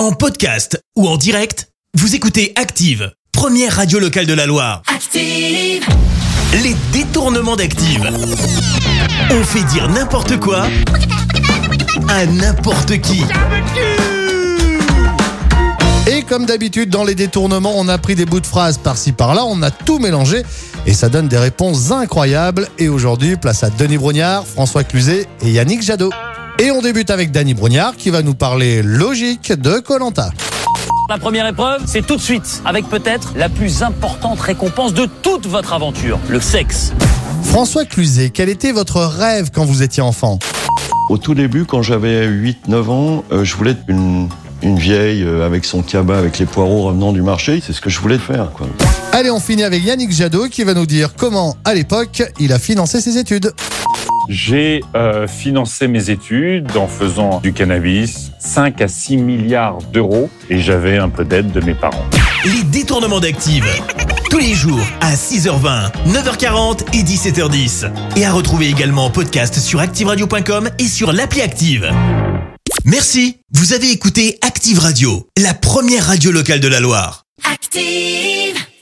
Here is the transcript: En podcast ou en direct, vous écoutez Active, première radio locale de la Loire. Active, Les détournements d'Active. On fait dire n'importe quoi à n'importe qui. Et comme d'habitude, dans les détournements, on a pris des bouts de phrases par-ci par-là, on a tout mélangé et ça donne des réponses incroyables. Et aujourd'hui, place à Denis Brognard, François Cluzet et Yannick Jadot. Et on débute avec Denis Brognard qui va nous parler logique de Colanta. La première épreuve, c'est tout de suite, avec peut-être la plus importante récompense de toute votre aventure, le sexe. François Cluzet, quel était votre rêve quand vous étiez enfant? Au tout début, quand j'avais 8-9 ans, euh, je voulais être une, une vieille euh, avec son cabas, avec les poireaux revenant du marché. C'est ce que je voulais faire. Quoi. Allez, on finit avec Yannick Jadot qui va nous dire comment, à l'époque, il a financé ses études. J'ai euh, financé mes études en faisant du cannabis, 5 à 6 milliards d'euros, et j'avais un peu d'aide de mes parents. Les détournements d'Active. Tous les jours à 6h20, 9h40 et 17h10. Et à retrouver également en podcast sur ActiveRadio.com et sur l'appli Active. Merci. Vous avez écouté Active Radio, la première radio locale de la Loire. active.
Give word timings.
En 0.00 0.12
podcast 0.12 0.82
ou 0.96 1.06
en 1.06 1.18
direct, 1.18 1.68
vous 1.92 2.14
écoutez 2.14 2.54
Active, 2.56 3.12
première 3.32 3.76
radio 3.76 3.98
locale 3.98 4.24
de 4.24 4.32
la 4.32 4.46
Loire. 4.46 4.80
Active, 4.86 5.86
Les 6.62 6.74
détournements 6.90 7.54
d'Active. 7.54 8.10
On 9.30 9.44
fait 9.44 9.62
dire 9.64 9.90
n'importe 9.90 10.40
quoi 10.40 10.68
à 12.08 12.24
n'importe 12.24 12.98
qui. 13.02 13.24
Et 16.06 16.22
comme 16.22 16.46
d'habitude, 16.46 16.88
dans 16.88 17.04
les 17.04 17.14
détournements, 17.14 17.74
on 17.76 17.86
a 17.86 17.98
pris 17.98 18.14
des 18.14 18.24
bouts 18.24 18.40
de 18.40 18.46
phrases 18.46 18.78
par-ci 18.78 19.12
par-là, 19.12 19.44
on 19.44 19.60
a 19.60 19.70
tout 19.70 19.98
mélangé 19.98 20.44
et 20.86 20.94
ça 20.94 21.10
donne 21.10 21.28
des 21.28 21.36
réponses 21.36 21.90
incroyables. 21.90 22.68
Et 22.78 22.88
aujourd'hui, 22.88 23.36
place 23.36 23.64
à 23.64 23.68
Denis 23.68 23.98
Brognard, 23.98 24.46
François 24.46 24.82
Cluzet 24.82 25.26
et 25.42 25.50
Yannick 25.50 25.82
Jadot. 25.82 26.10
Et 26.62 26.70
on 26.70 26.82
débute 26.82 27.08
avec 27.08 27.32
Denis 27.32 27.54
Brognard 27.54 27.96
qui 27.96 28.10
va 28.10 28.20
nous 28.20 28.34
parler 28.34 28.82
logique 28.82 29.50
de 29.50 29.78
Colanta. 29.78 30.30
La 31.08 31.16
première 31.16 31.46
épreuve, 31.46 31.80
c'est 31.86 32.06
tout 32.06 32.16
de 32.16 32.20
suite, 32.20 32.60
avec 32.66 32.86
peut-être 32.86 33.32
la 33.34 33.48
plus 33.48 33.82
importante 33.82 34.38
récompense 34.38 34.92
de 34.92 35.08
toute 35.22 35.46
votre 35.46 35.72
aventure, 35.72 36.18
le 36.28 36.38
sexe. 36.38 36.92
François 37.44 37.86
Cluzet, 37.86 38.28
quel 38.28 38.50
était 38.50 38.72
votre 38.72 39.00
rêve 39.00 39.48
quand 39.54 39.64
vous 39.64 39.82
étiez 39.82 40.02
enfant? 40.02 40.38
Au 41.08 41.16
tout 41.16 41.34
début, 41.34 41.64
quand 41.64 41.80
j'avais 41.80 42.28
8-9 42.28 42.90
ans, 42.90 43.24
euh, 43.32 43.42
je 43.42 43.56
voulais 43.56 43.70
être 43.70 43.84
une, 43.88 44.28
une 44.60 44.78
vieille 44.78 45.22
euh, 45.22 45.46
avec 45.46 45.64
son 45.64 45.80
cabas, 45.80 46.18
avec 46.18 46.38
les 46.38 46.44
poireaux 46.44 46.82
revenant 46.82 47.12
du 47.14 47.22
marché. 47.22 47.62
C'est 47.66 47.72
ce 47.72 47.80
que 47.80 47.88
je 47.88 48.00
voulais 48.00 48.18
faire. 48.18 48.50
Quoi. 48.52 48.66
Allez, 49.12 49.30
on 49.30 49.40
finit 49.40 49.64
avec 49.64 49.82
Yannick 49.82 50.12
Jadot 50.12 50.48
qui 50.50 50.64
va 50.64 50.74
nous 50.74 50.84
dire 50.84 51.14
comment, 51.16 51.56
à 51.64 51.72
l'époque, 51.72 52.22
il 52.38 52.52
a 52.52 52.58
financé 52.58 53.00
ses 53.00 53.16
études. 53.16 53.50
J'ai 54.30 54.84
euh, 54.94 55.26
financé 55.26 55.88
mes 55.88 56.08
études 56.10 56.76
en 56.76 56.86
faisant 56.86 57.40
du 57.40 57.52
cannabis, 57.52 58.30
5 58.38 58.80
à 58.80 58.86
6 58.86 59.16
milliards 59.16 59.78
d'euros, 59.92 60.30
et 60.48 60.60
j'avais 60.60 60.98
un 60.98 61.08
peu 61.08 61.24
d'aide 61.24 61.50
de 61.50 61.60
mes 61.60 61.74
parents. 61.74 62.04
Les 62.44 62.62
détournements 62.62 63.18
d'Active. 63.18 63.66
Tous 64.30 64.38
les 64.38 64.54
jours 64.54 64.86
à 65.00 65.14
6h20, 65.16 65.90
9h40 66.06 66.96
et 66.96 67.02
17h10. 67.02 67.90
Et 68.14 68.24
à 68.24 68.32
retrouver 68.32 68.68
également 68.68 69.06
en 69.06 69.10
podcast 69.10 69.58
sur 69.58 69.80
ActiveRadio.com 69.80 70.70
et 70.78 70.86
sur 70.86 71.12
l'appli 71.12 71.40
Active. 71.40 71.90
Merci. 72.84 73.38
Vous 73.52 73.72
avez 73.72 73.90
écouté 73.90 74.38
Active 74.42 74.78
Radio, 74.78 75.26
la 75.36 75.54
première 75.54 76.06
radio 76.06 76.30
locale 76.30 76.60
de 76.60 76.68
la 76.68 76.78
Loire. 76.78 77.24
active. 77.52 78.69